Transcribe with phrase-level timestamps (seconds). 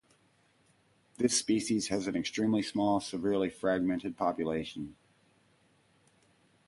[1.17, 4.95] This species has an extremely small, severely fragmented population.